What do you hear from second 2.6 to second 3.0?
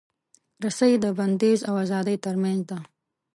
ده.